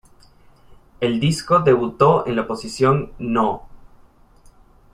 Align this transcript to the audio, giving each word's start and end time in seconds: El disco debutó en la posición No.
El 0.99 1.19
disco 1.19 1.59
debutó 1.59 2.25
en 2.25 2.35
la 2.35 2.47
posición 2.47 3.11
No. 3.19 3.67